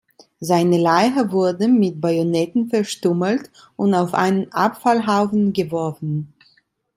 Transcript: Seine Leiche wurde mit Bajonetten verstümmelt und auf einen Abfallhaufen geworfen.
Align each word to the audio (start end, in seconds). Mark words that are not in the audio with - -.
Seine 0.39 0.79
Leiche 0.79 1.31
wurde 1.31 1.67
mit 1.67 2.01
Bajonetten 2.01 2.69
verstümmelt 2.69 3.51
und 3.75 3.93
auf 3.93 4.15
einen 4.15 4.51
Abfallhaufen 4.51 5.53
geworfen. 5.53 6.33